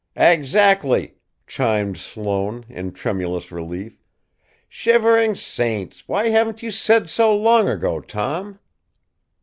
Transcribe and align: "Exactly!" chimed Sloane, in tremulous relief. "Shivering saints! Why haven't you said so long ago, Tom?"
"Exactly!" 0.15 1.17
chimed 1.45 1.95
Sloane, 1.95 2.65
in 2.67 2.91
tremulous 2.91 3.51
relief. 3.51 4.01
"Shivering 4.67 5.35
saints! 5.35 6.07
Why 6.07 6.29
haven't 6.29 6.63
you 6.63 6.71
said 6.71 7.07
so 7.07 7.35
long 7.35 7.69
ago, 7.69 7.99
Tom?" 7.99 8.57